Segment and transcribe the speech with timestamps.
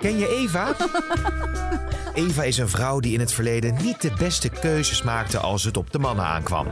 [0.00, 0.74] Ken je Eva?
[2.14, 5.76] Eva is een vrouw die in het verleden niet de beste keuzes maakte als het
[5.76, 6.66] op de mannen aankwam.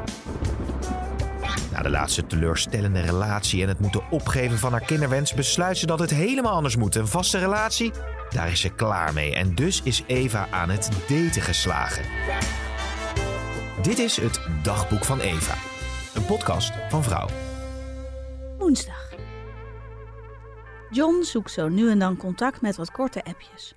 [1.73, 5.99] Na de laatste teleurstellende relatie en het moeten opgeven van haar kinderwens besluit ze dat
[5.99, 6.95] het helemaal anders moet.
[6.95, 7.93] Een vaste relatie,
[8.31, 9.35] daar is ze klaar mee.
[9.35, 12.05] En dus is Eva aan het daten geslagen.
[13.83, 15.55] Dit is het Dagboek van Eva.
[16.15, 17.29] Een podcast van Vrouw.
[18.59, 19.12] Woensdag.
[20.93, 23.75] John zoekt zo nu en dan contact met wat korte appjes.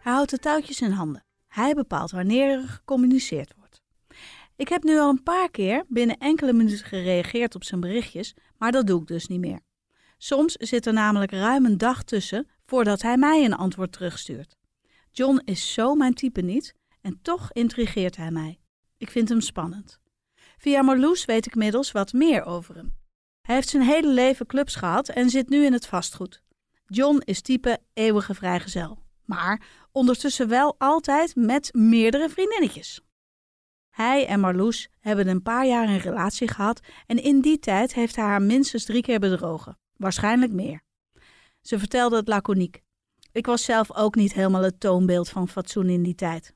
[0.00, 1.24] Hij houdt de touwtjes in handen.
[1.48, 3.82] Hij bepaalt wanneer er gecommuniceerd wordt.
[4.56, 8.72] Ik heb nu al een paar keer binnen enkele minuten gereageerd op zijn berichtjes, maar
[8.72, 9.60] dat doe ik dus niet meer.
[10.18, 14.56] Soms zit er namelijk ruim een dag tussen voordat hij mij een antwoord terugstuurt.
[15.10, 18.58] John is zo mijn type niet en toch intrigeert hij mij.
[18.96, 19.98] Ik vind hem spannend.
[20.58, 22.94] Via Marloes weet ik inmiddels wat meer over hem.
[23.42, 26.44] Hij heeft zijn hele leven clubs gehad en zit nu in het vastgoed.
[26.86, 33.00] John is type eeuwige vrijgezel, maar ondertussen wel altijd met meerdere vriendinnetjes.
[33.90, 38.16] Hij en Marloes hebben een paar jaar een relatie gehad en in die tijd heeft
[38.16, 40.80] hij haar minstens drie keer bedrogen, waarschijnlijk meer.
[41.60, 42.82] Ze vertelde het laconiek.
[43.32, 46.54] Ik was zelf ook niet helemaal het toonbeeld van fatsoen in die tijd.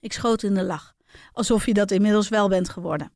[0.00, 0.94] Ik schoot in de lach,
[1.32, 3.12] alsof je dat inmiddels wel bent geworden.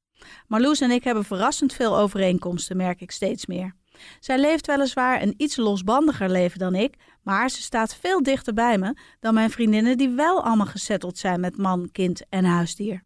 [0.46, 3.74] Marloes en ik hebben verrassend veel overeenkomsten, merk ik steeds meer.
[4.20, 8.78] Zij leeft weliswaar een iets losbandiger leven dan ik, maar ze staat veel dichter bij
[8.78, 13.02] me dan mijn vriendinnen die wel allemaal gesetteld zijn met man, kind en huisdier.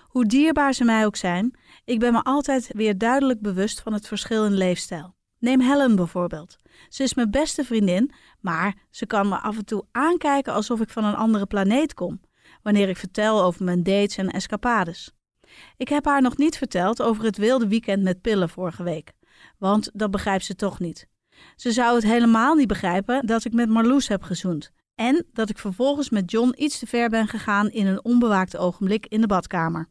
[0.00, 4.06] Hoe dierbaar ze mij ook zijn, ik ben me altijd weer duidelijk bewust van het
[4.06, 5.14] verschil in leefstijl.
[5.38, 6.56] Neem Helen bijvoorbeeld.
[6.88, 10.90] Ze is mijn beste vriendin, maar ze kan me af en toe aankijken alsof ik
[10.90, 12.20] van een andere planeet kom,
[12.62, 15.12] wanneer ik vertel over mijn dates en escapades.
[15.76, 19.12] Ik heb haar nog niet verteld over het wilde weekend met pillen vorige week
[19.60, 21.08] want dat begrijpt ze toch niet.
[21.56, 24.70] Ze zou het helemaal niet begrijpen dat ik met Marloes heb gezoend.
[24.94, 29.06] En dat ik vervolgens met John iets te ver ben gegaan in een onbewaakt ogenblik
[29.06, 29.88] in de badkamer.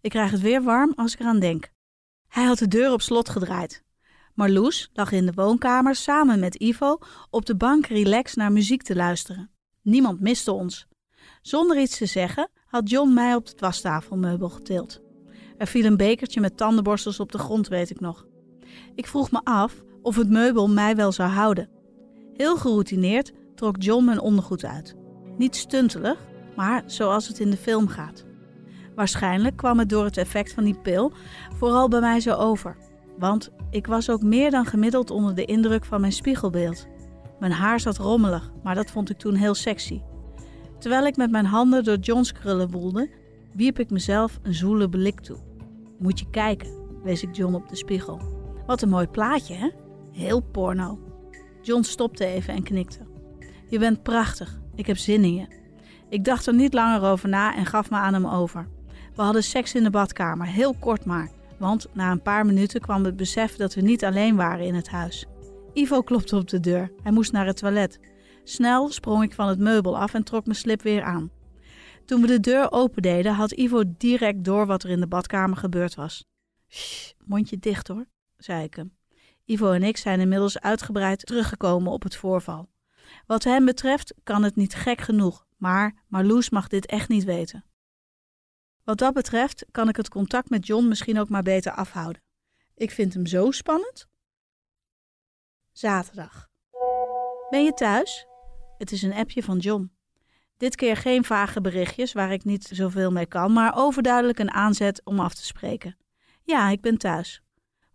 [0.00, 1.70] Ik krijg het weer warm als ik eraan denk.
[2.28, 3.82] Hij had de deur op slot gedraaid.
[4.34, 6.98] Marloes lag in de woonkamer samen met Ivo
[7.30, 9.50] op de bank relax naar muziek te luisteren.
[9.82, 10.86] Niemand miste ons.
[11.42, 15.00] Zonder iets te zeggen had John mij op het wastafelmeubel getild.
[15.58, 18.26] Er viel een bekertje met tandenborstels op de grond, weet ik nog.
[18.94, 21.68] Ik vroeg me af of het meubel mij wel zou houden.
[22.32, 24.96] Heel geroutineerd trok John mijn ondergoed uit.
[25.36, 26.18] Niet stuntelig,
[26.56, 28.24] maar zoals het in de film gaat.
[28.94, 31.12] Waarschijnlijk kwam het door het effect van die pil
[31.54, 32.76] vooral bij mij zo over.
[33.18, 36.86] Want ik was ook meer dan gemiddeld onder de indruk van mijn spiegelbeeld.
[37.40, 40.00] Mijn haar zat rommelig, maar dat vond ik toen heel sexy.
[40.78, 43.10] Terwijl ik met mijn handen door John's krullen woelde,
[43.54, 45.38] wierp ik mezelf een zoele blik toe.
[45.98, 46.70] Moet je kijken,
[47.02, 48.41] wees ik John op de spiegel.
[48.72, 49.70] Wat een mooi plaatje, hè?
[50.12, 50.98] Heel porno.
[51.62, 52.98] John stopte even en knikte.
[53.68, 54.60] Je bent prachtig.
[54.74, 55.46] Ik heb zin in je.
[56.08, 58.68] Ik dacht er niet langer over na en gaf me aan hem over.
[59.14, 61.30] We hadden seks in de badkamer, heel kort maar.
[61.58, 64.88] Want na een paar minuten kwam het besef dat we niet alleen waren in het
[64.88, 65.26] huis.
[65.72, 66.92] Ivo klopte op de deur.
[67.02, 68.00] Hij moest naar het toilet.
[68.44, 71.30] Snel sprong ik van het meubel af en trok mijn slip weer aan.
[72.04, 75.94] Toen we de deur opendeden, had Ivo direct door wat er in de badkamer gebeurd
[75.94, 76.24] was.
[76.68, 78.06] Shh, mondje dicht hoor
[78.44, 78.96] zei ik hem.
[79.44, 82.70] Ivo en ik zijn inmiddels uitgebreid teruggekomen op het voorval.
[83.26, 87.64] Wat hem betreft kan het niet gek genoeg, maar Marloes mag dit echt niet weten.
[88.84, 92.22] Wat dat betreft kan ik het contact met John misschien ook maar beter afhouden.
[92.74, 94.08] Ik vind hem zo spannend.
[95.72, 96.50] Zaterdag.
[97.50, 98.26] Ben je thuis?
[98.78, 99.92] Het is een appje van John.
[100.56, 105.00] Dit keer geen vage berichtjes waar ik niet zoveel mee kan, maar overduidelijk een aanzet
[105.04, 105.96] om af te spreken.
[106.42, 107.42] Ja, ik ben thuis.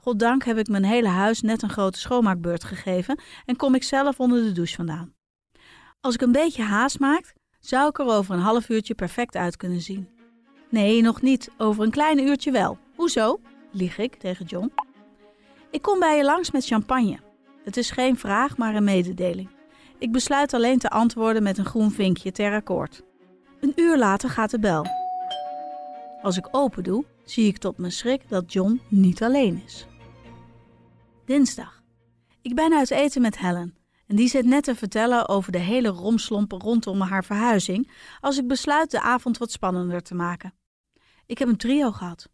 [0.08, 4.20] Goddank heb ik mijn hele huis net een grote schoonmaakbeurt gegeven en kom ik zelf
[4.20, 5.14] onder de douche vandaan.
[6.02, 9.58] Als ik een beetje haast maak, zou ik er over een half uurtje perfect uit
[9.58, 10.10] kunnen zien.
[10.70, 11.52] Nee, nog niet.
[11.58, 12.78] Over een klein uurtje wel.
[12.96, 13.40] Hoezo?
[13.72, 14.72] lieg ik tegen John.
[15.72, 17.20] Ik kom bij je langs met champagne.
[17.64, 19.50] Het is geen vraag, maar een mededeling.
[19.98, 23.04] Ik besluit alleen te antwoorden met een groen vinkje ter akkoord.
[23.60, 24.86] Een uur later gaat de bel.
[26.22, 29.88] Als ik open doe, zie ik tot mijn schrik dat John niet alleen is.
[31.28, 31.82] Dinsdag.
[32.42, 33.76] Ik ben uit eten met Helen
[34.06, 38.48] En die zit net te vertellen over de hele romslompen rondom haar verhuizing, als ik
[38.48, 40.54] besluit de avond wat spannender te maken.
[41.26, 42.30] Ik heb een trio gehad.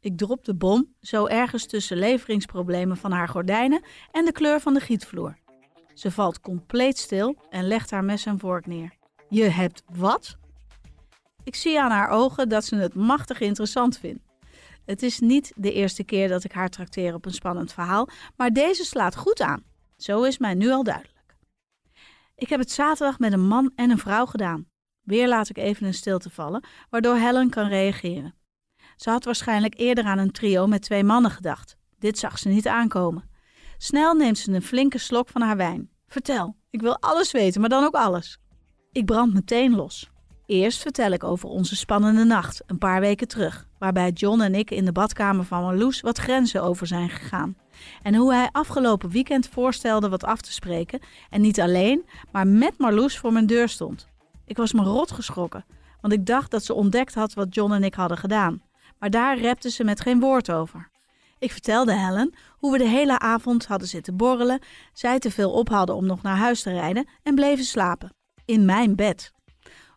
[0.00, 4.74] Ik drop de bom zo ergens tussen leveringsproblemen van haar gordijnen en de kleur van
[4.74, 5.38] de gietvloer.
[5.94, 8.96] Ze valt compleet stil en legt haar mes en vork neer.
[9.28, 10.36] Je hebt wat?
[11.44, 14.25] Ik zie aan haar ogen dat ze het machtig interessant vindt.
[14.86, 18.50] Het is niet de eerste keer dat ik haar trakteer op een spannend verhaal, maar
[18.50, 19.64] deze slaat goed aan.
[19.96, 21.36] Zo is mij nu al duidelijk.
[22.34, 24.68] Ik heb het zaterdag met een man en een vrouw gedaan.
[25.00, 28.34] Weer laat ik even een stilte vallen, waardoor Helen kan reageren.
[28.96, 31.76] Ze had waarschijnlijk eerder aan een trio met twee mannen gedacht.
[31.98, 33.30] Dit zag ze niet aankomen.
[33.78, 35.90] Snel neemt ze een flinke slok van haar wijn.
[36.06, 38.38] Vertel, ik wil alles weten, maar dan ook alles.
[38.92, 40.10] Ik brand meteen los.
[40.46, 44.70] Eerst vertel ik over onze spannende nacht, een paar weken terug, waarbij John en ik
[44.70, 47.56] in de badkamer van Marloes wat grenzen over zijn gegaan.
[48.02, 51.00] En hoe hij afgelopen weekend voorstelde wat af te spreken
[51.30, 54.08] en niet alleen, maar met Marloes voor mijn deur stond.
[54.44, 55.64] Ik was me rot geschrokken,
[56.00, 58.62] want ik dacht dat ze ontdekt had wat John en ik hadden gedaan.
[58.98, 60.90] Maar daar repte ze met geen woord over.
[61.38, 64.60] Ik vertelde Helen hoe we de hele avond hadden zitten borrelen,
[64.92, 68.14] zij te veel op hadden om nog naar huis te rijden en bleven slapen.
[68.44, 69.34] In mijn bed.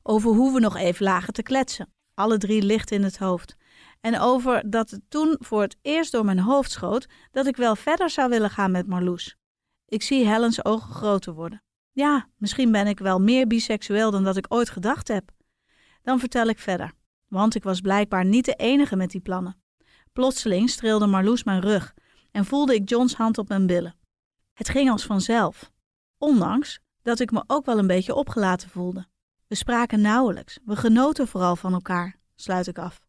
[0.04, 1.94] Over hoe we nog even lagen te kletsen.
[2.13, 3.56] Alle drie licht in het hoofd.
[4.01, 7.75] En over dat het toen voor het eerst door mijn hoofd schoot dat ik wel
[7.75, 9.36] verder zou willen gaan met Marloes.
[9.86, 11.63] Ik zie Helens ogen groter worden.
[11.92, 15.31] Ja, misschien ben ik wel meer biseksueel dan dat ik ooit gedacht heb.
[16.01, 16.94] Dan vertel ik verder,
[17.28, 19.62] want ik was blijkbaar niet de enige met die plannen.
[20.13, 21.94] Plotseling streelde Marloes mijn rug
[22.31, 23.96] en voelde ik Johns hand op mijn billen.
[24.54, 25.72] Het ging als vanzelf,
[26.18, 29.07] ondanks dat ik me ook wel een beetje opgelaten voelde.
[29.50, 33.01] We spraken nauwelijks, we genoten vooral van elkaar, sluit ik af.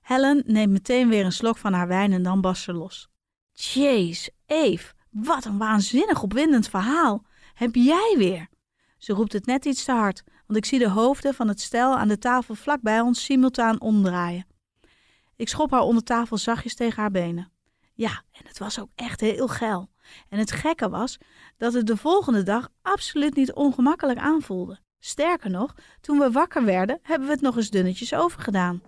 [0.00, 3.08] Helen neemt meteen weer een slok van haar wijn en dan barst ze los.
[3.52, 7.24] Jeez, Eve, wat een waanzinnig opwindend verhaal.
[7.54, 8.48] Heb jij weer?
[8.98, 11.96] Ze roept het net iets te hard, want ik zie de hoofden van het stel
[11.96, 14.46] aan de tafel vlak bij ons simultaan omdraaien.
[15.36, 17.52] Ik schop haar onder tafel zachtjes tegen haar benen.
[17.94, 19.90] Ja, en het was ook echt heel geil.
[20.28, 21.18] En het gekke was
[21.56, 24.86] dat het de volgende dag absoluut niet ongemakkelijk aanvoelde.
[25.00, 28.82] Sterker nog, toen we wakker werden, hebben we het nog eens dunnetjes overgedaan.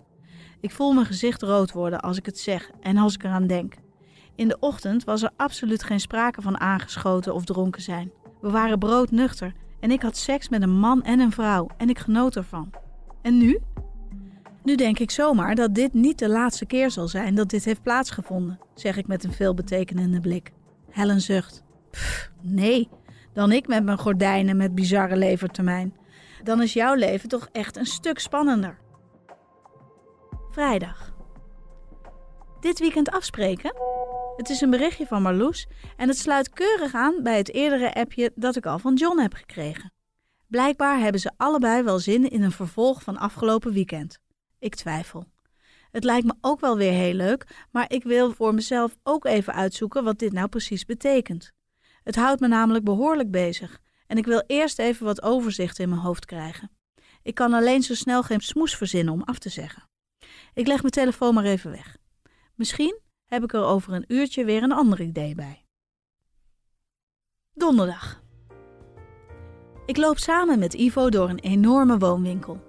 [0.59, 3.73] Ik voel mijn gezicht rood worden als ik het zeg en als ik eraan denk.
[4.35, 8.11] In de ochtend was er absoluut geen sprake van aangeschoten of dronken zijn.
[8.41, 11.99] We waren broodnuchter en ik had seks met een man en een vrouw en ik
[11.99, 12.69] genoot ervan.
[13.21, 13.59] En nu?
[14.63, 17.81] Nu denk ik zomaar dat dit niet de laatste keer zal zijn dat dit heeft
[17.81, 20.51] plaatsgevonden, zeg ik met een veelbetekenende blik.
[20.89, 21.63] Helen zucht.
[22.41, 22.89] Nee,
[23.33, 25.93] dan ik met mijn gordijnen met bizarre levertermijn.
[26.43, 28.77] Dan is jouw leven toch echt een stuk spannender.
[30.51, 31.13] Vrijdag.
[32.59, 33.73] Dit weekend afspreken?
[34.37, 35.67] Het is een berichtje van Marloes
[35.97, 39.33] en het sluit keurig aan bij het eerdere appje dat ik al van John heb
[39.33, 39.93] gekregen.
[40.47, 44.19] Blijkbaar hebben ze allebei wel zin in een vervolg van afgelopen weekend.
[44.59, 45.25] Ik twijfel.
[45.91, 49.53] Het lijkt me ook wel weer heel leuk, maar ik wil voor mezelf ook even
[49.53, 51.51] uitzoeken wat dit nou precies betekent.
[52.03, 53.79] Het houdt me namelijk behoorlijk bezig
[54.11, 56.71] en ik wil eerst even wat overzicht in mijn hoofd krijgen.
[57.23, 59.89] Ik kan alleen zo snel geen smoes verzinnen om af te zeggen.
[60.53, 61.97] Ik leg mijn telefoon maar even weg.
[62.55, 65.65] Misschien heb ik er over een uurtje weer een ander idee bij.
[67.53, 68.21] Donderdag.
[69.85, 72.63] Ik loop samen met Ivo door een enorme woonwinkel.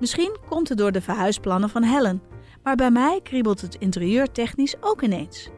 [0.00, 2.22] Misschien komt het door de verhuisplannen van Helen,
[2.62, 5.48] maar bij mij kriebelt het interieur technisch ook ineens.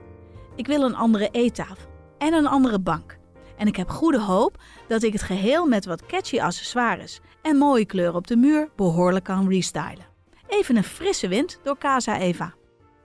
[0.57, 3.16] Ik wil een andere eettafel en een andere bank.
[3.57, 7.85] En ik heb goede hoop dat ik het geheel met wat catchy accessoires en mooie
[7.87, 10.07] kleuren op de muur behoorlijk kan restylen.
[10.47, 12.55] Even een frisse wind door Casa Eva.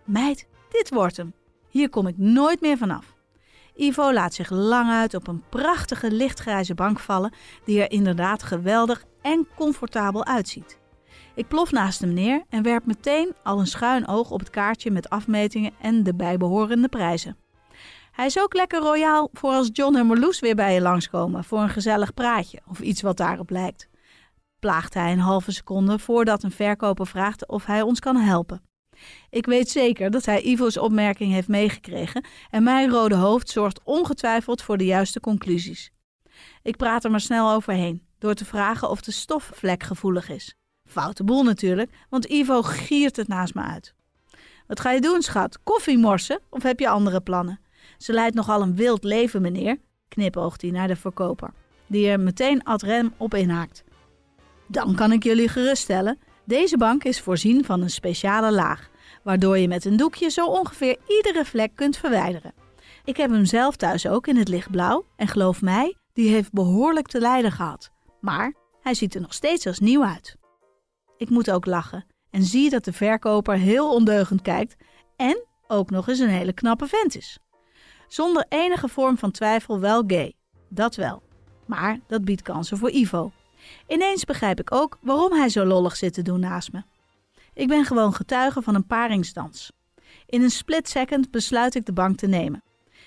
[0.06, 1.34] Meid, dit wordt hem.
[1.70, 3.16] Hier kom ik nooit meer vanaf.
[3.76, 7.34] Ivo laat zich lang uit op een prachtige lichtgrijze bank vallen,
[7.66, 10.80] die er inderdaad geweldig en comfortabel uitziet.
[11.36, 14.92] Ik plof naast hem neer en werp meteen al een schuin oog op het kaartje
[14.92, 17.38] met afmetingen en de bijbehorende prijzen.
[18.12, 21.60] Hij is ook lekker royaal voor als John en Marloes weer bij je langskomen voor
[21.60, 23.90] een gezellig praatje of iets wat daarop lijkt.
[24.60, 28.62] Plaagt hij een halve seconde voordat een verkoper vraagt of hij ons kan helpen.
[29.30, 34.62] Ik weet zeker dat hij Ivo's opmerking heeft meegekregen en mijn rode hoofd zorgt ongetwijfeld
[34.62, 35.92] voor de juiste conclusies.
[36.62, 40.56] Ik praat er maar snel overheen door te vragen of de stof vlekgevoelig is.
[40.90, 43.94] Foute boel natuurlijk, want Ivo giert het naast me uit.
[44.68, 45.60] Wat ga je doen, schat?
[45.64, 47.60] Koffie morsen of heb je andere plannen?
[48.02, 49.78] Ze leidt nogal een wild leven, meneer,
[50.08, 51.54] knipoogt hij naar de verkoper,
[51.88, 53.84] die er meteen ad rem op inhaakt.
[54.68, 58.90] Dan kan ik jullie geruststellen, deze bank is voorzien van een speciale laag,
[59.24, 62.54] waardoor je met een doekje zo ongeveer iedere vlek kunt verwijderen.
[63.04, 67.08] Ik heb hem zelf thuis ook in het lichtblauw en geloof mij, Die heeft behoorlijk
[67.08, 67.92] te lijden gehad,
[68.22, 70.36] maar hij ziet er nog steeds als nieuw uit.
[71.18, 74.76] Ik moet ook lachen en zie dat de verkoper heel ondeugend kijkt
[75.16, 77.40] en ook nog eens een hele knappe vent is.
[78.12, 80.34] Zonder enige vorm van twijfel wel gay,
[80.70, 81.22] dat wel.
[81.66, 83.32] Maar dat biedt kansen voor Ivo.
[83.88, 86.84] Ineens begrijp ik ook waarom hij zo lollig zit te doen naast me.
[87.54, 89.72] Ik ben gewoon getuige van een paringsdans.
[90.26, 92.64] In een split second besluit ik de bank te nemen.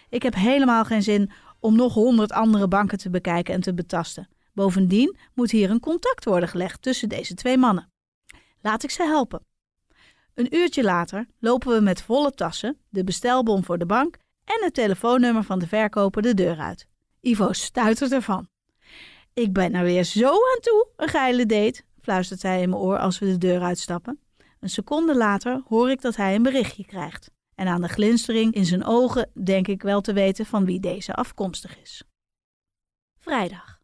[0.09, 1.31] Ik heb helemaal geen zin
[1.61, 4.29] om nog honderd andere banken te bekijken en te betasten.
[4.53, 7.93] Bovendien moet hier een contact worden gelegd tussen deze twee mannen.
[8.61, 9.47] Laat ik ze helpen.
[10.35, 14.75] Een uurtje later lopen we met volle tassen, de bestelbon voor de bank en het
[14.75, 16.89] telefoonnummer van de verkoper de deur uit.
[17.21, 18.49] Ivo stuitert ervan.
[19.33, 22.99] Ik ben er weer zo aan toe, een geile date, fluistert hij in mijn oor
[22.99, 24.21] als we de deur uitstappen.
[24.61, 27.31] Een seconde later hoor ik dat hij een berichtje krijgt.
[27.55, 31.15] En aan de glinstering in zijn ogen denk ik wel te weten van wie deze
[31.15, 32.03] afkomstig is.
[33.19, 33.81] Vrijdag.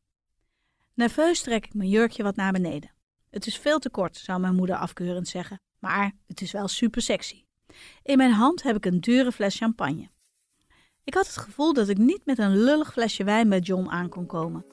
[0.95, 2.91] Nerveus trek ik mijn jurkje wat naar beneden.
[3.31, 7.03] Het is veel te kort, zou mijn moeder afkeurend zeggen, maar het is wel super
[7.03, 7.45] sexy.
[8.03, 10.11] In mijn hand heb ik een dure fles champagne.
[11.05, 14.09] Ik had het gevoel dat ik niet met een lullig flesje wijn bij John aan
[14.09, 14.65] kon komen.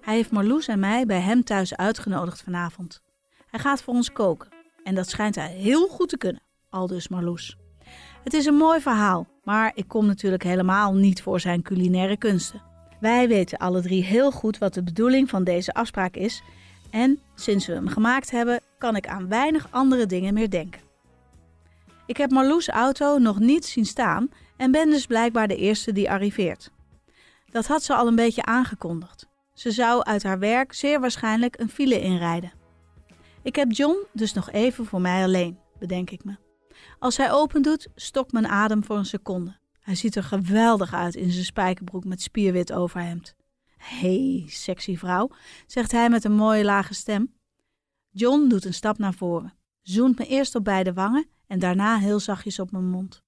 [0.00, 3.02] Hij heeft Marloes en mij bij hem thuis uitgenodigd vanavond.
[3.46, 4.48] Hij gaat voor ons koken
[4.84, 7.56] en dat schijnt hij heel goed te kunnen, aldus Marloes.
[8.24, 12.62] Het is een mooi verhaal, maar ik kom natuurlijk helemaal niet voor zijn culinaire kunsten.
[13.00, 16.42] Wij weten alle drie heel goed wat de bedoeling van deze afspraak is
[16.90, 20.80] en sinds we hem gemaakt hebben, kan ik aan weinig andere dingen meer denken.
[22.06, 26.10] Ik heb Marloes auto nog niet zien staan en ben dus blijkbaar de eerste die
[26.10, 26.70] arriveert.
[27.50, 29.28] Dat had ze al een beetje aangekondigd.
[29.52, 32.52] Ze zou uit haar werk zeer waarschijnlijk een file inrijden.
[33.42, 36.36] Ik heb John dus nog even voor mij alleen, bedenk ik me.
[36.98, 39.56] Als hij open doet, stokt mijn adem voor een seconde.
[39.80, 43.34] Hij ziet er geweldig uit in zijn spijkerbroek met spierwit overhemd.
[43.76, 45.30] Hé, hey, sexy vrouw,
[45.66, 47.34] zegt hij met een mooie lage stem.
[48.10, 52.20] John doet een stap naar voren, zoent me eerst op beide wangen en daarna heel
[52.20, 53.24] zachtjes op mijn mond.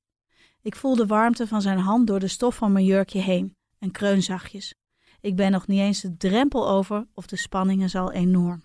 [0.69, 3.91] Ik voel de warmte van zijn hand door de stof van mijn jurkje heen en
[3.91, 4.75] kreun zachtjes.
[5.21, 8.63] Ik ben nog niet eens de drempel over of de spanning is al enorm.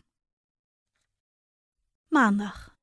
[2.08, 2.76] Maandag.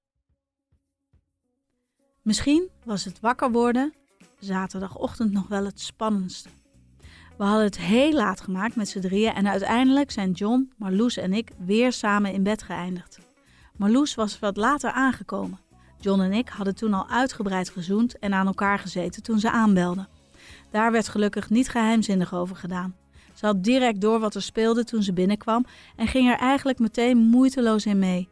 [2.22, 3.94] Misschien was het wakker worden
[4.38, 6.48] zaterdagochtend nog wel het spannendste.
[7.36, 11.32] We hadden het heel laat gemaakt met z'n drieën en uiteindelijk zijn John, Marloes en
[11.32, 13.18] ik weer samen in bed geëindigd.
[13.76, 15.58] Marloes was wat later aangekomen.
[16.00, 20.09] John en ik hadden toen al uitgebreid gezoend en aan elkaar gezeten toen ze aanbelden.
[20.71, 22.97] Daar werd gelukkig niet geheimzinnig over gedaan.
[23.35, 25.64] Ze had direct door wat er speelde toen ze binnenkwam
[25.97, 28.28] en ging er eigenlijk meteen moeiteloos in mee.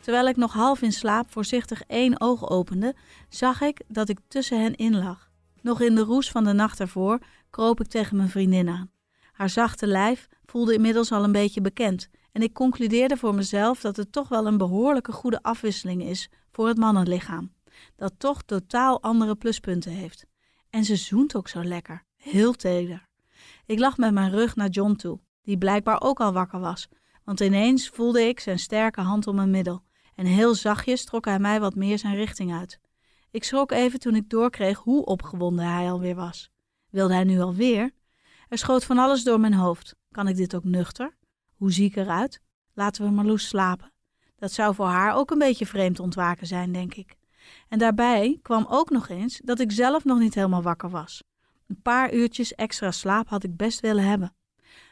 [0.00, 2.94] Terwijl ik nog half in slaap voorzichtig één oog opende,
[3.28, 5.30] zag ik dat ik tussen hen in lag.
[5.62, 7.18] Nog in de roes van de nacht ervoor
[7.50, 8.90] kroop ik tegen mijn vriendin aan.
[9.32, 13.96] Haar zachte lijf voelde inmiddels al een beetje bekend en ik concludeerde voor mezelf dat
[13.96, 17.52] het toch wel een behoorlijke goede afwisseling is voor het mannenlichaam,
[17.96, 20.26] dat toch totaal andere pluspunten heeft.
[20.70, 23.08] En ze zoent ook zo lekker, heel teder.
[23.66, 26.88] Ik lag met mijn rug naar John toe, die blijkbaar ook al wakker was,
[27.24, 29.82] want ineens voelde ik zijn sterke hand om mijn middel
[30.14, 32.80] en heel zachtjes trok hij mij wat meer zijn richting uit.
[33.30, 36.50] Ik schrok even toen ik doorkreeg hoe opgewonden hij alweer was.
[36.90, 37.90] Wilde hij nu alweer?
[38.48, 39.96] Er schoot van alles door mijn hoofd.
[40.10, 41.17] Kan ik dit ook nuchter?
[41.58, 42.40] Hoe zie ik eruit?
[42.74, 43.92] Laten we Marloes slapen.
[44.36, 47.16] Dat zou voor haar ook een beetje vreemd ontwaken zijn, denk ik.
[47.68, 51.22] En daarbij kwam ook nog eens dat ik zelf nog niet helemaal wakker was.
[51.66, 54.34] Een paar uurtjes extra slaap had ik best willen hebben.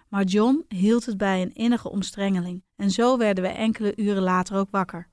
[0.08, 4.56] Maar John hield het bij een innige omstrengeling en zo werden we enkele uren later
[4.56, 5.08] ook wakker.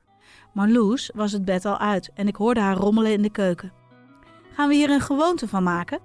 [0.53, 3.73] Marloes was het bed al uit en ik hoorde haar rommelen in de keuken.
[4.53, 5.99] Gaan we hier een gewoonte van maken?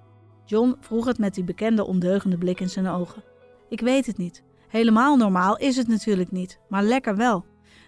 [0.45, 3.23] John vroeg het met die bekende ondeugende blik in zijn ogen.
[3.69, 4.43] Ik weet het niet.
[4.68, 7.44] Helemaal normaal is het natuurlijk niet, maar lekker wel.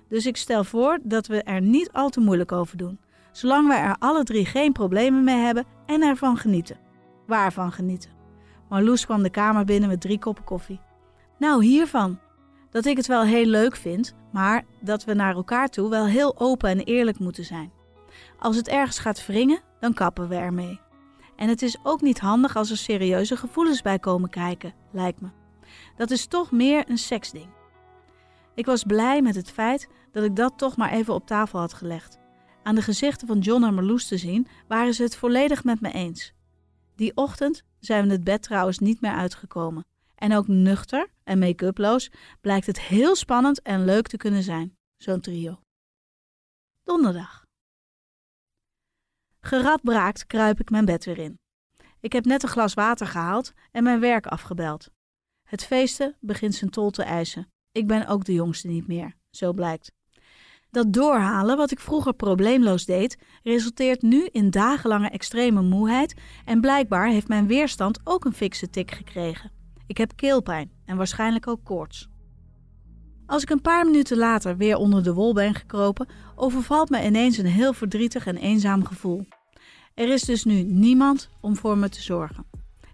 [0.09, 3.01] Dus ik stel voor dat we er niet al te moeilijk over doen,
[3.33, 6.79] zolang we er alle drie geen problemen mee hebben en ervan genieten.
[7.27, 8.11] Waarvan genieten?
[8.69, 10.81] Marloes kwam de kamer binnen met drie koppen koffie.
[11.39, 12.19] Nou, hiervan.
[12.71, 16.39] Dat ik het wel heel leuk vind, maar dat we naar elkaar toe wel heel
[16.39, 17.73] open en eerlijk moeten zijn.
[18.39, 20.81] Als het ergens gaat wringen, dan kappen we ermee.
[21.37, 25.40] En het is ook niet handig als er serieuze gevoelens bij komen kijken, lijkt me.
[25.97, 27.49] Dat is toch meer een seksding.
[28.55, 31.73] Ik was blij met het feit dat ik dat toch maar even op tafel had
[31.73, 32.19] gelegd.
[32.63, 35.93] Aan de gezichten van John en Marloes te zien, waren ze het volledig met me
[35.93, 36.33] eens.
[36.97, 39.85] Die ochtend zijn we het bed trouwens niet meer uitgekomen.
[40.15, 42.11] En ook nuchter en make-uploos
[42.41, 45.61] blijkt het heel spannend en leuk te kunnen zijn, zo'n trio.
[46.83, 47.45] Donderdag.
[49.41, 51.39] Geradbraakt kruip ik mijn bed weer in.
[52.01, 54.91] Ik heb net een glas water gehaald en mijn werk afgebeld.
[55.51, 57.49] Het feesten begint zijn tol te eisen.
[57.73, 59.93] Ik ben ook de jongste niet meer, zo blijkt.
[60.71, 66.15] Dat doorhalen, wat ik vroeger probleemloos deed, resulteert nu in dagenlange extreme moeheid
[66.45, 69.53] en blijkbaar heeft mijn weerstand ook een fikse tik gekregen.
[69.87, 72.09] Ik heb keelpijn en waarschijnlijk ook koorts.
[73.27, 77.39] Als ik een paar minuten later weer onder de wol ben gekropen, overvalt me ineens
[77.39, 79.27] een heel verdrietig en eenzaam gevoel.
[79.95, 82.50] Er is dus nu niemand om voor me te zorgen.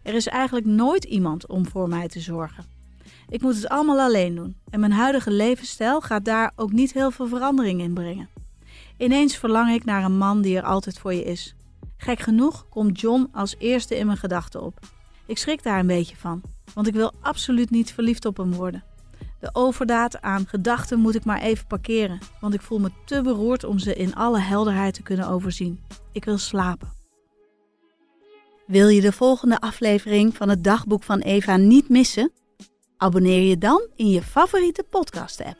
[0.06, 2.64] Er is eigenlijk nooit iemand om voor mij te zorgen.
[3.28, 7.10] Ik moet het allemaal alleen doen en mijn huidige levensstijl gaat daar ook niet heel
[7.10, 8.28] veel verandering in brengen.
[8.96, 11.54] Ineens verlang ik naar een man die er altijd voor je is.
[11.96, 14.78] Gek genoeg komt John als eerste in mijn gedachten op.
[15.26, 16.42] Ik schrik daar een beetje van,
[16.74, 18.84] want ik wil absoluut niet verliefd op hem worden.
[19.40, 23.64] De overdaad aan gedachten moet ik maar even parkeren, want ik voel me te beroerd
[23.64, 25.80] om ze in alle helderheid te kunnen overzien.
[26.12, 26.95] Ik wil slapen.
[28.66, 32.32] Wil je de volgende aflevering van het dagboek van Eva niet missen?
[32.96, 35.58] Abonneer je dan in je favoriete podcast-app.